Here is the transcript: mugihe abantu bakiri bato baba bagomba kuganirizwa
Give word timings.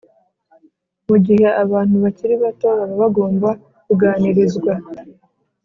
mugihe 1.07 1.47
abantu 1.63 1.95
bakiri 2.03 2.35
bato 2.43 2.67
baba 2.77 2.95
bagomba 3.01 3.49
kuganirizwa 3.85 4.73